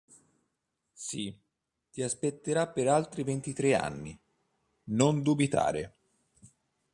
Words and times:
Sì, 0.93 1.31
ti 1.91 2.01
aspetterà 2.01 2.67
per 2.67 2.87
altri 2.87 3.21
ventitre 3.21 3.75
anni, 3.75 4.19
non 4.85 5.21
dubitare! 5.21 5.95